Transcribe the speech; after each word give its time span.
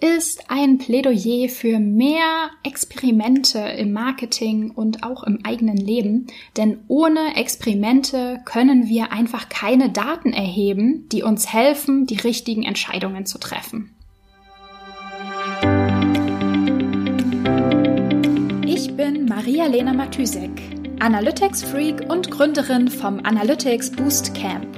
ist 0.00 0.48
ein 0.48 0.78
Plädoyer 0.78 1.48
für 1.48 1.80
mehr 1.80 2.50
Experimente 2.62 3.58
im 3.58 3.92
Marketing 3.92 4.70
und 4.70 5.02
auch 5.02 5.24
im 5.24 5.40
eigenen 5.44 5.76
Leben, 5.76 6.28
denn 6.56 6.78
ohne 6.86 7.36
Experimente 7.36 8.40
können 8.44 8.88
wir 8.88 9.10
einfach 9.10 9.48
keine 9.48 9.90
Daten 9.90 10.32
erheben, 10.32 11.08
die 11.10 11.24
uns 11.24 11.52
helfen, 11.52 12.06
die 12.06 12.16
richtigen 12.16 12.62
Entscheidungen 12.62 13.26
zu 13.26 13.38
treffen. 13.38 13.94
Ich 18.64 18.94
bin 18.94 19.24
Maria-Lena 19.26 19.94
Matysek, 19.94 20.50
Analytics-Freak 21.00 22.08
und 22.08 22.30
Gründerin 22.30 22.88
vom 22.88 23.18
Analytics 23.24 23.90
Boost 23.90 24.34
Camp. 24.34 24.77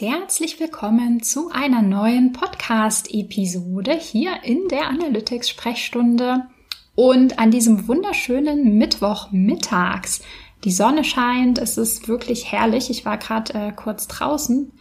Herzlich 0.00 0.58
willkommen 0.58 1.22
zu 1.22 1.50
einer 1.50 1.82
neuen 1.82 2.32
Podcast-Episode 2.32 3.92
hier 3.92 4.42
in 4.44 4.66
der 4.68 4.88
Analytics-Sprechstunde 4.88 6.46
und 6.94 7.38
an 7.38 7.50
diesem 7.50 7.86
wunderschönen 7.86 8.78
Mittwoch 8.78 9.30
mittags. 9.30 10.22
Die 10.64 10.70
Sonne 10.70 11.04
scheint, 11.04 11.58
es 11.58 11.76
ist 11.76 12.08
wirklich 12.08 12.50
herrlich. 12.50 12.88
Ich 12.88 13.04
war 13.04 13.18
gerade 13.18 13.52
äh, 13.52 13.72
kurz 13.72 14.08
draußen. 14.08 14.72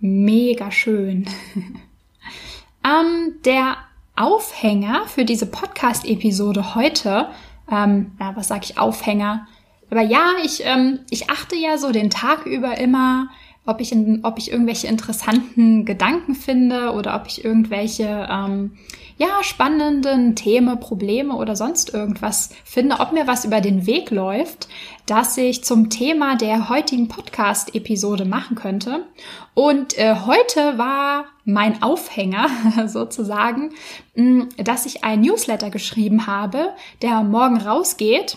Mega 0.00 0.72
schön. 0.72 1.28
ähm, 2.84 3.34
der 3.44 3.76
Aufhänger 4.16 5.06
für 5.06 5.24
diese 5.24 5.46
Podcast-Episode 5.46 6.74
heute, 6.74 7.28
ähm, 7.70 8.16
ja, 8.18 8.34
was 8.34 8.48
sage 8.48 8.64
ich 8.64 8.78
Aufhänger? 8.78 9.46
Aber 9.92 10.02
ja, 10.02 10.32
ich, 10.42 10.62
ähm, 10.64 10.98
ich 11.10 11.30
achte 11.30 11.54
ja 11.54 11.78
so 11.78 11.92
den 11.92 12.10
Tag 12.10 12.46
über 12.46 12.78
immer 12.78 13.28
ob 13.66 13.80
ich, 13.80 13.92
in, 13.92 14.24
ob 14.24 14.38
ich 14.38 14.50
irgendwelche 14.50 14.86
interessanten 14.86 15.84
Gedanken 15.84 16.34
finde 16.34 16.92
oder 16.92 17.16
ob 17.16 17.26
ich 17.26 17.44
irgendwelche 17.44 18.28
ähm, 18.30 18.72
ja, 19.18 19.42
spannenden 19.42 20.36
Themen, 20.36 20.78
Probleme 20.78 21.34
oder 21.34 21.56
sonst 21.56 21.92
irgendwas 21.92 22.50
finde, 22.64 23.00
ob 23.00 23.12
mir 23.12 23.26
was 23.26 23.44
über 23.44 23.60
den 23.60 23.86
Weg 23.86 24.10
läuft, 24.10 24.68
das 25.06 25.36
ich 25.38 25.64
zum 25.64 25.88
Thema 25.88 26.36
der 26.36 26.68
heutigen 26.68 27.08
Podcast-Episode 27.08 28.26
machen 28.26 28.56
könnte. 28.56 29.06
Und 29.54 29.96
äh, 29.96 30.16
heute 30.26 30.76
war 30.76 31.24
mein 31.44 31.82
Aufhänger 31.82 32.48
sozusagen, 32.86 33.70
mh, 34.14 34.48
dass 34.58 34.84
ich 34.84 35.02
ein 35.02 35.22
Newsletter 35.22 35.70
geschrieben 35.70 36.26
habe, 36.26 36.74
der 37.00 37.22
morgen 37.22 37.56
rausgeht 37.56 38.36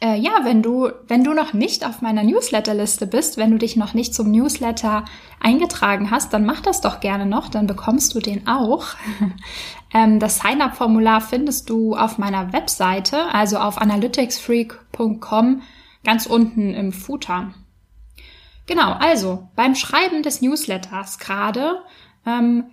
äh, 0.00 0.16
ja, 0.16 0.44
wenn 0.44 0.62
du, 0.62 0.90
wenn 1.08 1.24
du 1.24 1.34
noch 1.34 1.52
nicht 1.52 1.84
auf 1.84 2.02
meiner 2.02 2.22
Newsletterliste 2.22 3.06
bist, 3.06 3.36
wenn 3.36 3.50
du 3.50 3.58
dich 3.58 3.76
noch 3.76 3.94
nicht 3.94 4.14
zum 4.14 4.30
Newsletter 4.30 5.04
eingetragen 5.40 6.10
hast, 6.10 6.32
dann 6.32 6.46
mach 6.46 6.60
das 6.60 6.80
doch 6.80 7.00
gerne 7.00 7.26
noch, 7.26 7.48
dann 7.48 7.66
bekommst 7.66 8.14
du 8.14 8.20
den 8.20 8.46
auch. 8.46 8.86
ähm, 9.94 10.20
das 10.20 10.38
Sign-up-Formular 10.38 11.20
findest 11.20 11.68
du 11.68 11.96
auf 11.96 12.18
meiner 12.18 12.52
Webseite, 12.52 13.34
also 13.34 13.58
auf 13.58 13.78
analyticsfreak.com, 13.78 15.62
ganz 16.04 16.26
unten 16.26 16.74
im 16.74 16.92
Footer. 16.92 17.54
Genau, 18.66 18.92
also 18.92 19.48
beim 19.56 19.74
Schreiben 19.74 20.22
des 20.22 20.42
Newsletters 20.42 21.18
gerade 21.18 21.82
ähm, 22.24 22.66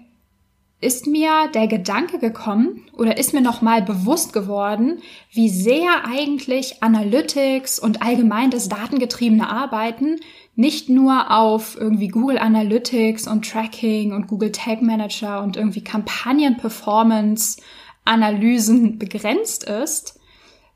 ist 0.86 1.08
mir 1.08 1.50
der 1.54 1.68
Gedanke 1.68 2.20
gekommen 2.20 2.86
oder 2.94 3.18
ist 3.18 3.34
mir 3.34 3.42
nochmal 3.42 3.82
bewusst 3.82 4.34
geworden, 4.34 5.00
wie 5.32 5.50
sehr 5.50 6.06
eigentlich 6.06 6.84
Analytics 6.84 7.80
und 7.80 8.02
allgemein 8.02 8.52
das 8.52 8.70
datengetriebene 8.70 9.50
Arbeiten 9.50 10.20
nicht 10.56 10.88
nur 10.88 11.32
auf 11.32 11.76
irgendwie 11.76 12.08
Google 12.08 12.38
Analytics 12.38 13.28
und 13.28 13.50
Tracking 13.50 14.14
und 14.14 14.28
Google 14.28 14.52
Tag 14.52 14.82
Manager 14.82 15.42
und 15.44 15.58
irgendwie 15.58 15.84
Kampagnen-Performance 15.84 17.62
Analysen 18.06 19.00
begrenzt 19.00 19.64
ist, 19.64 20.20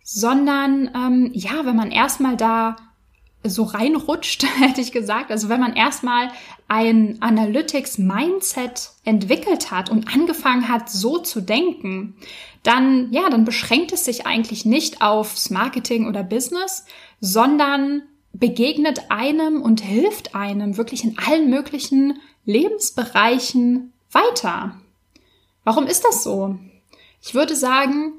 sondern 0.04 0.90
ähm, 0.96 1.30
ja, 1.34 1.64
wenn 1.64 1.76
man 1.76 1.92
erstmal 1.92 2.36
da 2.36 2.76
so 3.44 3.64
reinrutscht, 3.64 4.44
hätte 4.60 4.82
ich 4.82 4.92
gesagt. 4.92 5.32
Also 5.32 5.50
wenn 5.50 5.60
man 5.60 5.76
erstmal 5.76 6.30
ein 6.68 7.18
Analytics-Mindset 7.22 8.92
entwickelt 9.06 9.72
hat 9.72 9.90
und 9.90 10.14
angefangen 10.14 10.68
hat, 10.68 10.90
so 10.90 11.20
zu 11.20 11.42
denken, 11.42 12.16
dann, 12.64 13.12
ja, 13.12 13.30
dann 13.30 13.46
beschränkt 13.46 13.94
es 13.94 14.06
sich 14.06 14.26
eigentlich 14.28 14.66
nicht 14.66 15.02
aufs 15.02 15.50
Marketing 15.50 16.08
oder 16.08 16.24
Business, 16.24 16.86
sondern 17.22 18.04
begegnet 18.34 19.10
einem 19.10 19.62
und 19.62 19.82
hilft 19.82 20.36
einem 20.36 20.78
wirklich 20.78 21.04
in 21.04 21.18
allen 21.18 21.50
möglichen 21.50 22.20
Lebensbereichen 22.46 23.94
weiter. 24.12 24.76
Warum 25.64 25.88
ist 25.88 26.04
das 26.04 26.24
so? 26.24 26.58
Ich 27.22 27.34
würde 27.34 27.56
sagen, 27.56 28.14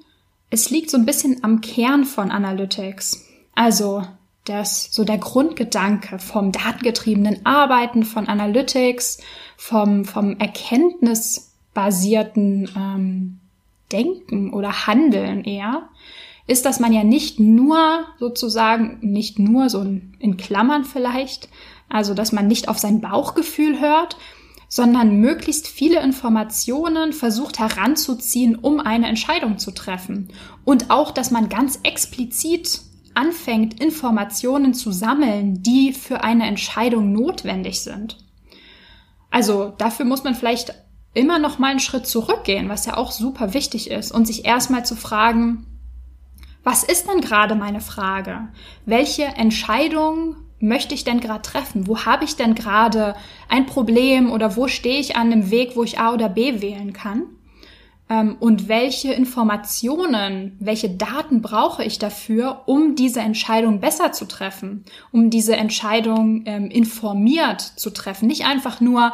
es 0.50 0.70
liegt 0.70 0.90
so 0.90 0.96
ein 0.96 1.06
bisschen 1.06 1.42
am 1.44 1.60
Kern 1.60 2.04
von 2.04 2.30
Analytics. 2.30 3.26
Also 3.54 4.02
das 4.50 4.90
so 4.92 5.04
der 5.04 5.18
Grundgedanke 5.18 6.18
vom 6.18 6.50
datengetriebenen 6.52 7.46
Arbeiten, 7.46 8.04
von 8.04 8.28
Analytics, 8.28 9.18
vom, 9.56 10.04
vom 10.04 10.38
erkenntnisbasierten 10.38 12.68
ähm, 12.76 13.38
Denken 13.92 14.52
oder 14.52 14.86
Handeln 14.86 15.44
eher, 15.44 15.88
ist, 16.46 16.66
dass 16.66 16.80
man 16.80 16.92
ja 16.92 17.04
nicht 17.04 17.38
nur 17.38 18.06
sozusagen, 18.18 18.98
nicht 19.00 19.38
nur 19.38 19.70
so 19.70 19.86
in 20.18 20.36
Klammern 20.36 20.84
vielleicht, 20.84 21.48
also 21.88 22.12
dass 22.14 22.32
man 22.32 22.48
nicht 22.48 22.68
auf 22.68 22.78
sein 22.78 23.00
Bauchgefühl 23.00 23.80
hört, 23.80 24.16
sondern 24.68 25.20
möglichst 25.20 25.66
viele 25.66 26.00
Informationen 26.00 27.12
versucht 27.12 27.58
heranzuziehen, 27.58 28.54
um 28.54 28.78
eine 28.80 29.08
Entscheidung 29.08 29.58
zu 29.58 29.72
treffen. 29.72 30.28
Und 30.64 30.90
auch, 30.90 31.10
dass 31.10 31.32
man 31.32 31.48
ganz 31.48 31.80
explizit 31.82 32.82
anfängt, 33.14 33.80
Informationen 33.82 34.74
zu 34.74 34.92
sammeln, 34.92 35.62
die 35.62 35.92
für 35.92 36.22
eine 36.22 36.46
Entscheidung 36.46 37.12
notwendig 37.12 37.80
sind. 37.82 38.18
Also 39.30 39.72
dafür 39.78 40.04
muss 40.04 40.24
man 40.24 40.34
vielleicht 40.34 40.74
immer 41.14 41.38
noch 41.38 41.58
mal 41.58 41.70
einen 41.70 41.80
Schritt 41.80 42.06
zurückgehen, 42.06 42.68
was 42.68 42.86
ja 42.86 42.96
auch 42.96 43.12
super 43.12 43.54
wichtig 43.54 43.90
ist 43.90 44.12
und 44.12 44.26
sich 44.26 44.44
erstmal 44.44 44.84
zu 44.84 44.96
fragen, 44.96 45.66
was 46.62 46.84
ist 46.84 47.08
denn 47.08 47.20
gerade 47.20 47.54
meine 47.54 47.80
Frage? 47.80 48.48
Welche 48.84 49.24
Entscheidung 49.24 50.36
möchte 50.58 50.94
ich 50.94 51.04
denn 51.04 51.20
gerade 51.20 51.42
treffen? 51.42 51.86
Wo 51.86 52.04
habe 52.04 52.24
ich 52.24 52.36
denn 52.36 52.54
gerade 52.54 53.16
ein 53.48 53.66
Problem 53.66 54.30
oder 54.30 54.56
wo 54.56 54.68
stehe 54.68 55.00
ich 55.00 55.16
an 55.16 55.32
einem 55.32 55.50
Weg, 55.50 55.74
wo 55.74 55.82
ich 55.82 55.98
A 55.98 56.12
oder 56.12 56.28
B 56.28 56.60
wählen 56.60 56.92
kann? 56.92 57.22
Ähm, 58.10 58.36
und 58.40 58.68
welche 58.68 59.12
Informationen, 59.12 60.56
welche 60.58 60.90
Daten 60.90 61.40
brauche 61.40 61.84
ich 61.84 61.98
dafür, 61.98 62.64
um 62.66 62.96
diese 62.96 63.20
Entscheidung 63.20 63.80
besser 63.80 64.12
zu 64.12 64.26
treffen, 64.26 64.84
um 65.12 65.30
diese 65.30 65.56
Entscheidung 65.56 66.42
ähm, 66.44 66.68
informiert 66.70 67.60
zu 67.60 67.90
treffen. 67.90 68.26
Nicht 68.26 68.44
einfach 68.44 68.80
nur, 68.80 69.12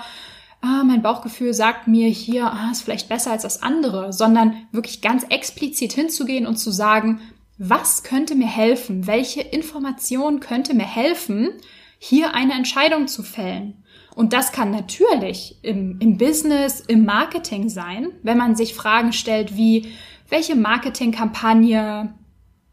ah, 0.63 0.83
mein 0.85 1.03
Bauchgefühl 1.03 1.53
sagt 1.53 1.87
mir 1.87 2.09
hier, 2.09 2.51
ah, 2.51 2.71
ist 2.73 2.83
vielleicht 2.83 3.11
besser 3.11 3.33
als 3.33 3.43
das 3.43 3.63
andere, 3.63 4.15
sondern 4.15 4.67
wirklich 4.73 5.03
ganz 5.03 5.25
explizit 5.25 5.93
hinzugehen 5.93 6.47
und 6.47 6.57
zu 6.57 6.71
sagen, 6.71 7.21
was 7.59 8.03
könnte 8.03 8.35
mir 8.35 8.49
helfen? 8.49 9.07
Welche 9.07 9.43
Information 9.43 10.41
könnte 10.41 10.75
mir 10.75 10.87
helfen, 10.87 11.51
hier 11.99 12.35
eine 12.35 12.55
Entscheidung 12.55 13.09
zu 13.09 13.23
fällen? 13.23 13.85
Und 14.17 14.33
das 14.33 14.51
kann 14.51 14.71
natürlich 14.71 15.59
im, 15.61 15.99
im 16.01 16.17
Business, 16.17 16.81
im 16.81 17.05
Marketing 17.05 17.69
sein, 17.69 18.09
wenn 18.23 18.39
man 18.39 18.57
sich 18.57 18.75
Fragen 18.75 19.13
stellt 19.13 19.59
wie, 19.59 19.93
welche 20.31 20.57
Marketingkampagne 20.57 22.15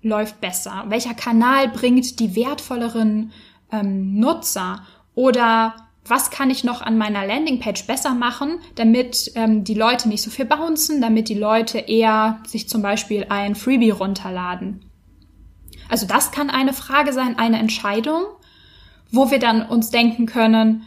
läuft 0.01 0.40
besser? 0.40 0.86
Welcher 0.88 1.13
Kanal 1.13 1.68
bringt 1.68 2.22
die 2.22 2.38
wertvolleren 2.38 3.34
ähm, 3.74 4.18
Nutzer? 4.18 4.84
Oder 5.16 5.75
was 6.07 6.31
kann 6.31 6.50
ich 6.50 6.63
noch 6.63 6.81
an 6.81 6.98
meiner 6.98 7.28
Landingpage 7.28 7.88
besser 7.88 8.13
machen, 8.13 8.60
damit 8.75 9.34
ähm, 9.36 9.66
die 9.66 9.74
Leute 9.74 10.07
nicht 10.07 10.24
so 10.24 10.31
viel 10.31 10.45
bouncen, 10.45 11.01
damit 11.01 11.28
die 11.28 11.34
Leute 11.34 11.78
eher 11.78 12.40
sich 12.48 12.69
zum 12.69 12.81
Beispiel 12.81 13.25
ein 13.28 13.56
Freebie 13.56 13.92
runterladen? 13.92 14.86
Also 15.90 16.07
das 16.07 16.31
kann 16.31 16.50
eine 16.50 16.72
Frage 16.72 17.12
sein, 17.12 17.38
eine 17.38 17.60
Entscheidung, 17.60 18.24
wo 19.12 19.30
wir 19.30 19.40
dann 19.40 19.62
uns 19.68 19.90
denken 19.92 20.25
können, 20.25 20.84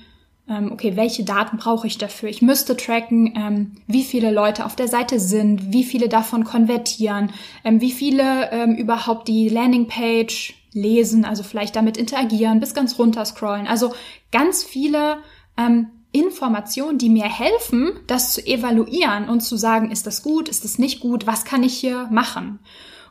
okay, 0.49 0.97
welche 0.97 1.25
Daten 1.25 1.57
brauche 1.57 1.87
ich 1.87 1.99
dafür? 1.99 2.29
Ich 2.29 2.43
müsste 2.43 2.77
tracken, 2.77 3.35
ähm, 3.37 3.73
wie 3.87 4.05
viele 4.05 4.31
Leute 4.31 4.65
auf 4.65 4.77
der 4.77 4.89
Seite 4.89 5.19
sind, 5.19 5.73
wie 5.73 5.85
viele 5.85 6.09
davon 6.09 6.45
konvertieren, 6.45 7.33
ähm, 7.65 7.81
wie 7.81 7.91
viele 7.91 8.51
ähm, 8.53 8.77
überhaupt 8.77 9.27
die 9.29 9.49
Landingpage 9.49 10.55
lesen, 10.73 11.25
also 11.25 11.43
vielleicht 11.43 11.75
damit 11.75 11.97
interagieren, 11.97 12.61
bis 12.61 12.75
ganz 12.75 12.99
runter 12.99 13.25
scrollen. 13.25 13.67
Also 13.67 13.93
ganz 14.31 14.63
viele 14.63 15.19
ähm, 15.57 15.89
Informationen, 16.13 16.99
die 16.99 17.09
mir 17.09 17.25
helfen, 17.25 17.93
das 18.07 18.33
zu 18.33 18.47
evaluieren 18.47 19.29
und 19.29 19.41
zu 19.41 19.57
sagen, 19.57 19.91
ist 19.91 20.07
das 20.07 20.23
gut, 20.23 20.49
ist 20.49 20.65
das 20.65 20.79
nicht 20.79 21.01
gut, 21.01 21.27
was 21.27 21.45
kann 21.45 21.63
ich 21.63 21.77
hier 21.77 22.09
machen? 22.11 22.61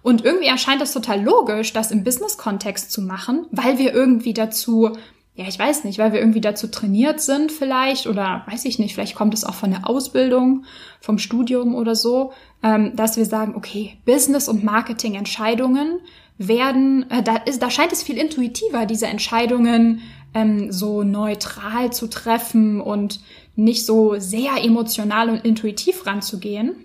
Und 0.01 0.23
irgendwie 0.23 0.47
erscheint 0.47 0.81
es 0.81 0.93
total 0.93 1.21
logisch, 1.21 1.73
das 1.73 1.89
im 1.89 2.03
Business-Kontext 2.03 2.91
zu 2.91 3.01
machen, 3.01 3.47
weil 3.51 3.79
wir 3.79 3.93
irgendwie 3.93 4.33
dazu 4.33 4.91
ja, 5.35 5.45
ich 5.47 5.59
weiß 5.59 5.83
nicht, 5.83 5.99
weil 5.99 6.13
wir 6.13 6.19
irgendwie 6.19 6.39
dazu 6.39 6.67
trainiert 6.67 7.19
sind 7.19 7.51
vielleicht 7.51 8.07
oder 8.07 8.43
weiß 8.49 8.63
ich 8.65 8.79
nicht, 8.79 8.93
vielleicht 8.93 9.15
kommt 9.15 9.33
es 9.33 9.43
auch 9.43 9.53
von 9.53 9.69
der 9.69 9.87
Ausbildung, 9.89 10.63
vom 11.01 11.17
Studium 11.17 11.75
oder 11.75 11.93
so, 11.93 12.31
ähm, 12.63 12.95
dass 12.95 13.17
wir 13.17 13.25
sagen, 13.25 13.53
okay, 13.55 13.97
Business- 14.05 14.47
und 14.47 14.63
Marketing-Entscheidungen 14.63 15.99
werden, 16.37 17.09
äh, 17.09 17.21
da, 17.21 17.35
ist, 17.35 17.61
da 17.61 17.69
scheint 17.69 17.91
es 17.91 18.01
viel 18.01 18.17
intuitiver, 18.17 18.85
diese 18.85 19.07
Entscheidungen 19.07 20.01
ähm, 20.33 20.71
so 20.71 21.03
neutral 21.03 21.91
zu 21.91 22.07
treffen 22.07 22.79
und 22.79 23.19
nicht 23.57 23.85
so 23.85 24.15
sehr 24.17 24.63
emotional 24.63 25.29
und 25.29 25.43
intuitiv 25.43 26.05
ranzugehen. 26.05 26.75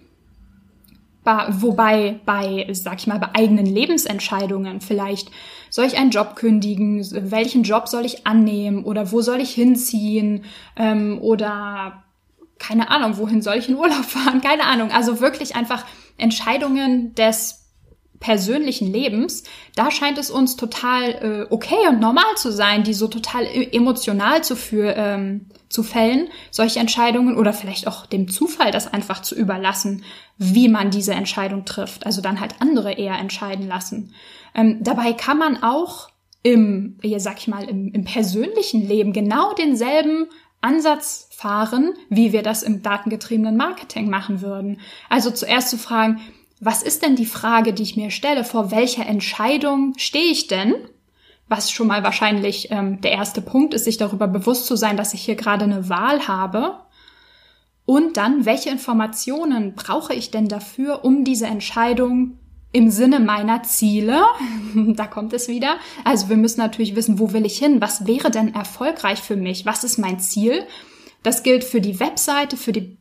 Wobei 1.23 2.19
bei, 2.25 2.67
sag 2.73 2.99
ich 2.99 3.07
mal, 3.07 3.19
bei 3.19 3.29
eigenen 3.35 3.67
Lebensentscheidungen 3.67 4.81
vielleicht 4.81 5.31
soll 5.71 5.87
ich 5.87 5.97
einen 5.97 6.11
Job 6.11 6.37
kündigen, 6.37 7.07
welchen 7.31 7.63
Job 7.63 7.89
soll 7.89 8.05
ich 8.05 8.27
annehmen? 8.27 8.85
Oder 8.85 9.13
wo 9.13 9.23
soll 9.23 9.41
ich 9.41 9.55
hinziehen? 9.55 10.45
Ähm, 10.77 11.19
oder 11.21 12.05
keine 12.59 12.91
Ahnung, 12.91 13.17
wohin 13.17 13.41
soll 13.41 13.57
ich 13.57 13.69
in 13.69 13.77
Urlaub 13.77 14.05
fahren, 14.05 14.41
keine 14.41 14.65
Ahnung. 14.65 14.91
Also 14.91 15.21
wirklich 15.21 15.57
einfach 15.57 15.87
Entscheidungen 16.19 17.15
des 17.15 17.70
persönlichen 18.21 18.93
Lebens, 18.93 19.45
da 19.75 19.91
scheint 19.91 20.19
es 20.19 20.31
uns 20.31 20.57
total 20.57 21.11
äh, 21.11 21.47
okay 21.53 21.89
und 21.89 22.01
normal 22.01 22.37
zu 22.37 22.53
sein, 22.53 22.85
die 22.85 22.93
so 22.93 23.09
total 23.09 23.45
e-, 23.45 23.71
emotional 23.73 24.45
zu, 24.45 24.57
für, 24.57 24.95
ähm, 24.95 25.47
zu 25.71 25.83
fällen, 25.83 26.29
solche 26.51 26.81
Entscheidungen 26.81 27.37
oder 27.37 27.55
vielleicht 27.55 27.87
auch 27.89 28.05
dem 28.05 28.29
Zufall 28.29 28.71
das 28.71 28.93
einfach 28.93 29.23
zu 29.23 29.35
überlassen, 29.35 30.05
wie 30.37 30.69
man 30.69 30.91
diese 30.91 31.15
Entscheidung 31.15 31.65
trifft. 31.65 32.05
Also 32.05 32.21
dann 32.21 32.41
halt 32.41 32.57
andere 32.61 32.93
eher 32.93 33.19
entscheiden 33.19 33.67
lassen. 33.67 34.15
Ähm, 34.55 34.79
dabei 34.83 35.15
kann 35.15 35.39
man 35.39 35.63
auch 35.63 36.11
im, 36.43 36.99
ja, 37.03 37.19
sag 37.19 37.39
ich 37.39 37.49
mal, 37.49 37.69
im, 37.69 37.93
im 37.93 38.05
persönlichen 38.05 38.87
Leben 38.87 39.13
genau 39.15 39.55
denselben 39.55 40.27
Ansatz 40.61 41.29
fahren, 41.31 41.95
wie 42.11 42.33
wir 42.33 42.43
das 42.43 42.63
im 42.63 42.83
datengetriebenen 42.83 43.57
Marketing 43.57 44.11
machen 44.11 44.43
würden. 44.43 44.81
Also 45.09 45.31
zuerst 45.31 45.71
zu 45.71 45.79
fragen, 45.79 46.21
was 46.61 46.83
ist 46.83 47.03
denn 47.03 47.17
die 47.17 47.27
Frage, 47.27 47.73
die 47.73 47.83
ich 47.83 47.97
mir 47.97 48.11
stelle? 48.11 48.45
Vor 48.45 48.71
welcher 48.71 49.07
Entscheidung 49.07 49.95
stehe 49.97 50.31
ich 50.31 50.47
denn? 50.47 50.75
Was 51.49 51.71
schon 51.71 51.87
mal 51.87 52.05
wahrscheinlich 52.05 52.71
ähm, 52.71 53.01
der 53.01 53.13
erste 53.13 53.41
Punkt 53.41 53.73
ist, 53.75 53.85
sich 53.85 53.97
darüber 53.97 54.29
bewusst 54.29 54.67
zu 54.67 54.77
sein, 54.77 54.99
dass 54.99 55.15
ich 55.15 55.23
hier 55.23 55.35
gerade 55.35 55.65
eine 55.65 55.89
Wahl 55.89 56.29
habe. 56.29 56.77
Und 57.87 58.19
dann, 58.19 58.45
welche 58.45 58.69
Informationen 58.69 59.75
brauche 59.75 60.15
ich 60.15 60.31
denn 60.31 60.49
dafür, 60.49 61.05
um 61.05 61.25
diese 61.25 61.47
Entscheidung 61.47 62.39
im 62.73 62.91
Sinne 62.91 63.19
meiner 63.19 63.63
Ziele, 63.63 64.23
da 64.75 65.07
kommt 65.07 65.33
es 65.33 65.49
wieder. 65.49 65.77
Also 66.05 66.29
wir 66.29 66.37
müssen 66.37 66.61
natürlich 66.61 66.95
wissen, 66.95 67.19
wo 67.19 67.33
will 67.33 67.47
ich 67.47 67.59
hin? 67.59 67.81
Was 67.81 68.07
wäre 68.07 68.31
denn 68.31 68.55
erfolgreich 68.55 69.21
für 69.21 69.35
mich? 69.35 69.65
Was 69.65 69.83
ist 69.83 69.99
mein 69.99 70.21
Ziel? 70.21 70.67
Das 71.23 71.43
gilt 71.43 71.65
für 71.65 71.81
die 71.81 71.99
Webseite, 72.01 72.57
für 72.57 72.73
die 72.73 73.00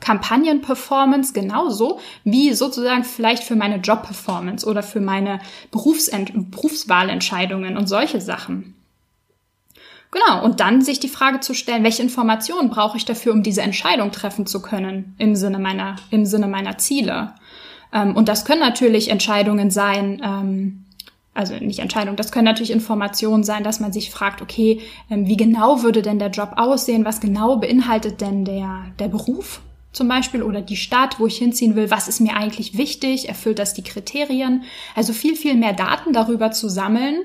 Kampagnenperformance 0.00 1.32
genauso 1.32 2.00
wie 2.24 2.52
sozusagen 2.52 3.04
vielleicht 3.04 3.44
für 3.44 3.56
meine 3.56 3.76
Jobperformance 3.76 4.66
oder 4.66 4.82
für 4.82 5.00
meine 5.00 5.40
Berufsent 5.70 6.50
Berufswahlentscheidungen 6.50 7.76
und 7.76 7.88
solche 7.88 8.20
Sachen. 8.20 8.74
Genau, 10.12 10.44
und 10.44 10.60
dann 10.60 10.82
sich 10.82 11.00
die 11.00 11.08
Frage 11.08 11.40
zu 11.40 11.54
stellen, 11.54 11.84
welche 11.84 12.02
Informationen 12.02 12.68
brauche 12.68 12.98
ich 12.98 13.06
dafür, 13.06 13.32
um 13.32 13.42
diese 13.42 13.62
Entscheidung 13.62 14.12
treffen 14.12 14.44
zu 14.44 14.60
können 14.60 15.14
im 15.16 15.34
Sinne 15.34 15.58
meiner, 15.58 15.96
im 16.10 16.26
Sinne 16.26 16.48
meiner 16.48 16.76
Ziele. 16.76 17.34
Ähm, 17.94 18.14
und 18.14 18.28
das 18.28 18.44
können 18.44 18.60
natürlich 18.60 19.08
Entscheidungen 19.08 19.70
sein, 19.70 20.20
ähm, 20.22 20.84
also 21.32 21.54
nicht 21.54 21.78
Entscheidung, 21.78 22.16
das 22.16 22.30
können 22.30 22.44
natürlich 22.44 22.72
Informationen 22.72 23.42
sein, 23.42 23.64
dass 23.64 23.80
man 23.80 23.90
sich 23.90 24.10
fragt, 24.10 24.42
okay, 24.42 24.82
ähm, 25.10 25.26
wie 25.26 25.38
genau 25.38 25.82
würde 25.82 26.02
denn 26.02 26.18
der 26.18 26.28
Job 26.28 26.52
aussehen, 26.56 27.06
was 27.06 27.20
genau 27.20 27.56
beinhaltet 27.56 28.20
denn 28.20 28.44
der, 28.44 28.84
der 28.98 29.08
Beruf 29.08 29.62
zum 29.92 30.08
Beispiel 30.08 30.42
oder 30.42 30.62
die 30.62 30.76
Stadt, 30.76 31.20
wo 31.20 31.26
ich 31.26 31.36
hinziehen 31.36 31.76
will, 31.76 31.90
was 31.90 32.08
ist 32.08 32.20
mir 32.20 32.36
eigentlich 32.36 32.76
wichtig, 32.76 33.28
erfüllt 33.28 33.58
das 33.58 33.74
die 33.74 33.82
Kriterien. 33.82 34.64
Also 34.94 35.12
viel, 35.12 35.36
viel 35.36 35.54
mehr 35.54 35.74
Daten 35.74 36.12
darüber 36.12 36.50
zu 36.50 36.68
sammeln, 36.68 37.22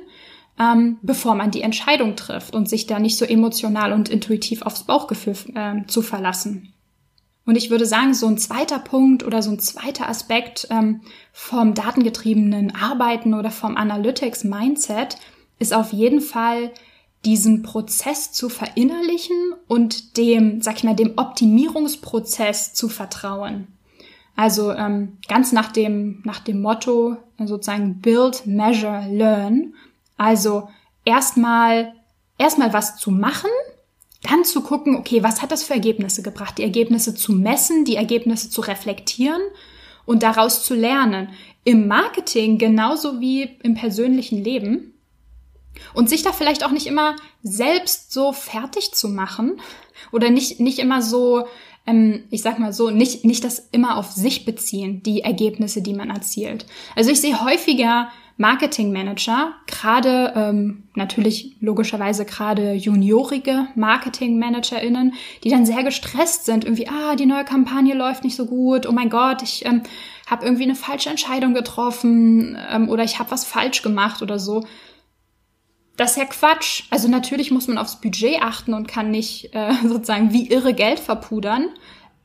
ähm, 0.60 0.98
bevor 1.02 1.36
man 1.36 1.52
die 1.52 1.62
Entscheidung 1.62 2.16
trifft 2.16 2.56
und 2.56 2.68
sich 2.68 2.88
da 2.88 3.00
nicht 3.00 3.18
so 3.18 3.26
emotional 3.26 3.94
und 3.94 4.10
intuitiv 4.10 4.64
aufs 4.64 4.84
Bauchgefühl 4.84 5.36
äh, 5.56 5.86
zu 5.88 6.02
verlassen. 6.02 6.74
Und 7.46 7.56
ich 7.56 7.70
würde 7.70 7.86
sagen, 7.86 8.14
so 8.14 8.28
ein 8.28 8.38
zweiter 8.38 8.78
Punkt 8.78 9.24
oder 9.24 9.42
so 9.42 9.52
ein 9.52 9.60
zweiter 9.60 10.10
Aspekt 10.10 10.68
ähm, 10.70 11.00
vom 11.32 11.74
datengetriebenen 11.74 12.76
Arbeiten 12.76 13.34
oder 13.34 13.52
vom 13.52 13.78
Analytics 13.78 14.44
Mindset 14.44 15.18
ist 15.58 15.74
auf 15.74 15.94
jeden 15.94 16.20
Fall 16.20 16.72
diesen 17.26 17.64
Prozess 17.64 18.32
zu 18.32 18.50
verinnerlichen 18.50 19.36
und 19.68 20.18
dem, 20.18 20.62
sag 20.62 20.78
ich 20.78 20.84
mal, 20.84 20.96
dem 20.96 21.14
Optimierungsprozess 21.18 22.74
zu 22.74 22.90
vertrauen. 22.90 23.68
Also 24.36 24.72
ähm, 24.72 25.18
ganz 25.28 25.52
nach 25.52 25.72
dem, 25.72 26.22
nach 26.24 26.40
dem 26.40 26.62
Motto 26.62 27.18
sozusagen 27.40 28.02
Build, 28.02 28.46
Measure, 28.46 29.08
Learn. 29.10 29.74
Also 30.16 30.70
erstmal 31.06 31.94
erstmal 32.38 32.72
was 32.72 32.98
zu 32.98 33.12
machen, 33.12 33.50
dann 34.24 34.44
zu 34.44 34.62
gucken, 34.62 34.96
okay, 34.96 35.24
was 35.24 35.42
hat 35.42 35.52
das 35.52 35.64
für 35.64 35.74
Ergebnisse 35.74 36.22
gebracht? 36.22 36.58
Die 36.58 36.64
Ergebnisse 36.64 37.16
zu 37.16 37.32
messen, 37.32 37.86
die 37.86 37.96
Ergebnisse 37.96 38.50
zu 38.50 38.62
reflektieren 38.62 39.42
und 40.06 40.24
daraus 40.24 40.64
zu 40.64 40.76
lernen. 40.76 41.30
Im 41.64 41.88
Marketing 41.88 42.58
genauso 42.58 43.20
wie 43.20 43.58
im 43.64 43.76
persönlichen 43.76 44.44
Leben 44.44 44.94
und 45.94 46.10
sich 46.10 46.24
da 46.24 46.32
vielleicht 46.32 46.66
auch 46.66 46.72
nicht 46.72 46.88
immer 46.88 47.16
selbst 47.44 48.12
so 48.12 48.34
fertig 48.34 48.94
zu 48.94 49.10
machen 49.10 49.60
oder 50.12 50.30
nicht, 50.30 50.60
nicht 50.60 50.80
immer 50.80 51.02
so, 51.02 51.48
ähm, 51.86 52.24
ich 52.30 52.42
sag 52.42 52.60
mal 52.60 52.74
so, 52.74 52.90
nicht, 52.90 53.26
nicht 53.26 53.44
das 53.44 53.68
immer 53.72 53.98
auf 53.98 54.12
sich 54.12 54.46
beziehen, 54.46 55.04
die 55.04 55.22
Ergebnisse, 55.22 55.82
die 55.82 55.94
man 55.94 56.10
erzielt. 56.10 56.66
Also 56.96 57.12
ich 57.12 57.22
sehe 57.22 57.44
häufiger 57.44 58.10
Marketingmanager, 58.38 59.54
gerade 59.66 60.32
ähm, 60.36 60.84
natürlich 60.94 61.56
logischerweise 61.60 62.24
gerade 62.24 62.74
juniorige 62.74 63.68
Marketingmanagerinnen, 63.74 65.16
die 65.44 65.50
dann 65.50 65.66
sehr 65.66 65.84
gestresst 65.84 66.46
sind, 66.46 66.64
irgendwie, 66.64 66.88
ah, 66.88 67.16
die 67.16 67.26
neue 67.26 67.46
Kampagne 67.46 67.96
läuft 67.96 68.24
nicht 68.24 68.36
so 68.36 68.46
gut, 68.46 68.86
oh 68.86 68.92
mein 68.92 69.10
Gott, 69.10 69.42
ich 69.42 69.66
ähm, 69.66 69.82
habe 70.28 70.46
irgendwie 70.46 70.66
eine 70.66 70.76
falsche 70.76 71.10
Entscheidung 71.10 71.56
getroffen 71.56 72.56
ähm, 72.70 72.90
oder 72.90 73.04
ich 73.04 73.18
habe 73.18 73.32
was 73.32 73.44
falsch 73.44 73.82
gemacht 73.82 74.22
oder 74.22 74.38
so. 74.38 74.64
Das 75.98 76.12
ist 76.12 76.18
ja 76.18 76.26
Quatsch. 76.26 76.84
Also 76.92 77.08
natürlich 77.08 77.52
muss 77.52 77.68
man 77.68 77.78
aufs 77.78 78.00
Budget 78.00 78.42
achten 78.42 78.74
und 78.74 78.88
kann 78.88 79.12
nicht 79.12 79.54
äh, 79.54 79.74
sozusagen 79.84 80.32
wie 80.32 80.48
irre 80.50 80.74
Geld 80.74 81.00
verpudern. 81.00 81.70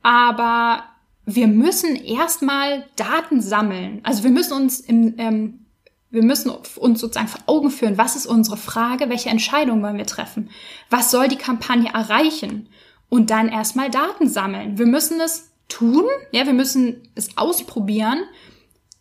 Aber 0.03 0.83
wir 1.25 1.47
müssen 1.47 1.95
erstmal 1.95 2.85
Daten 2.95 3.41
sammeln. 3.41 3.99
Also 4.03 4.23
wir 4.23 4.31
müssen 4.31 4.53
uns 4.53 4.79
im, 4.79 5.15
ähm, 5.17 5.65
wir 6.11 6.23
müssen 6.23 6.51
uns 6.51 6.99
sozusagen 6.99 7.27
vor 7.27 7.41
Augen 7.47 7.71
führen, 7.71 7.97
was 7.97 8.15
ist 8.15 8.27
unsere 8.27 8.57
Frage, 8.57 9.09
welche 9.09 9.29
Entscheidung 9.29 9.81
wollen 9.81 9.97
wir 9.97 10.05
treffen? 10.05 10.49
Was 10.89 11.09
soll 11.09 11.27
die 11.27 11.37
Kampagne 11.37 11.91
erreichen? 11.91 12.69
Und 13.09 13.31
dann 13.31 13.49
erstmal 13.49 13.89
Daten 13.89 14.29
sammeln. 14.29 14.77
Wir 14.77 14.85
müssen 14.85 15.19
es 15.19 15.51
tun, 15.69 16.05
ja, 16.31 16.45
wir 16.45 16.53
müssen 16.53 17.01
es 17.15 17.35
ausprobieren, 17.37 18.23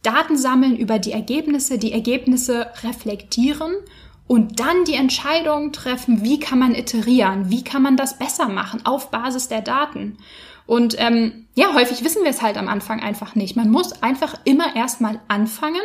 Daten 0.02 0.36
sammeln 0.36 0.76
über 0.76 0.98
die 0.98 1.12
Ergebnisse, 1.12 1.78
die 1.78 1.92
Ergebnisse 1.92 2.68
reflektieren 2.82 3.74
und 4.26 4.60
dann 4.60 4.84
die 4.84 4.94
Entscheidung 4.94 5.72
treffen, 5.72 6.22
wie 6.22 6.40
kann 6.40 6.58
man 6.58 6.74
iterieren, 6.74 7.50
wie 7.50 7.64
kann 7.64 7.82
man 7.82 7.96
das 7.96 8.18
besser 8.18 8.48
machen 8.48 8.86
auf 8.86 9.10
Basis 9.10 9.48
der 9.48 9.60
Daten. 9.60 10.18
Und 10.66 10.94
ähm, 10.98 11.46
ja, 11.54 11.74
häufig 11.74 12.04
wissen 12.04 12.22
wir 12.22 12.30
es 12.30 12.40
halt 12.40 12.56
am 12.56 12.68
Anfang 12.68 13.00
einfach 13.00 13.34
nicht. 13.34 13.56
Man 13.56 13.70
muss 13.70 14.02
einfach 14.02 14.34
immer 14.44 14.74
erstmal 14.76 15.20
anfangen, 15.28 15.82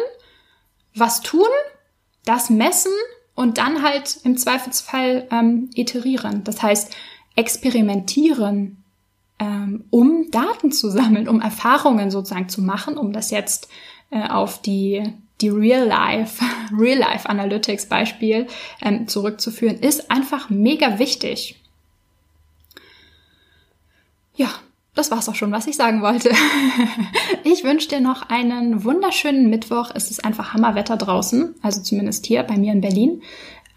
was 0.96 1.22
tun, 1.22 1.48
das 2.26 2.50
messen 2.50 2.92
und 3.36 3.58
dann 3.58 3.84
halt 3.84 4.20
im 4.24 4.38
Zweifelsfall 4.38 5.28
ähm, 5.32 5.70
iterieren. 5.74 6.44
Das 6.44 6.62
heißt, 6.62 6.96
experimentieren, 7.36 8.84
ähm, 9.40 9.86
um 9.90 10.30
Daten 10.32 10.72
zu 10.72 10.90
sammeln, 10.90 11.28
um 11.28 11.42
Erfahrungen 11.42 12.10
sozusagen 12.12 12.50
zu 12.50 12.62
machen, 12.62 12.98
um 12.98 13.14
das 13.14 13.30
jetzt 13.30 13.70
äh, 14.10 14.28
auf 14.28 14.62
die 14.62 15.04
die 15.42 15.50
Real-Life, 15.50 16.44
Real-Life 16.78 17.30
Analytics 17.30 17.88
Beispiel 17.88 18.48
ähm, 18.82 19.08
zurückzuführen, 19.08 19.78
ist 19.78 20.12
einfach 20.12 20.50
mega 20.50 21.00
wichtig. 21.00 21.56
ja, 24.38 24.50
das 24.96 25.12
war's 25.12 25.28
auch 25.30 25.36
schon, 25.36 25.52
was 25.52 25.68
ich 25.68 25.76
sagen 25.76 26.02
wollte. 26.02 26.32
ich 27.44 27.64
wünsche 27.64 27.90
dir 27.90 28.00
noch 28.00 28.30
einen 28.30 28.84
wunderschönen 28.84 29.50
Mittwoch. 29.50 29.92
Es 29.94 30.10
ist 30.10 30.24
einfach 30.24 30.54
Hammerwetter 30.54 30.96
draußen, 30.98 31.56
also 31.62 31.82
zumindest 31.82 32.26
hier 32.26 32.44
bei 32.44 32.58
mir 32.58 32.72
in 32.72 32.82
Berlin. 32.82 33.22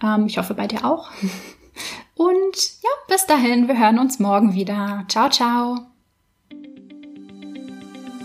Ähm, 0.02 0.26
ich 0.26 0.38
hoffe 0.38 0.54
bei 0.54 0.66
dir 0.66 0.84
auch. 0.84 1.10
Und 2.14 2.56
ja, 2.82 2.90
bis 3.08 3.26
dahin, 3.26 3.68
wir 3.68 3.78
hören 3.78 3.98
uns 3.98 4.18
morgen 4.18 4.54
wieder. 4.54 5.04
Ciao, 5.08 5.28
ciao. 5.30 5.89